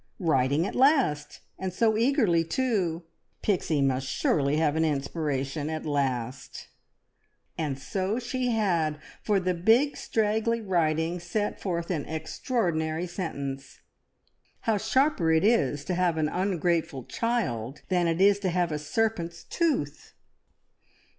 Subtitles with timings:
[0.17, 3.03] Writing at last, and so eagerly too!
[3.43, 6.69] Pixie must surely have an inspiration at last;
[7.55, 13.81] and so she had, for the big straggly writing set forth an extraordinary sentence:
[14.61, 18.79] "How sharper it is to have an ungrateful child, than it is to have a
[18.79, 20.15] serpent's tooth!"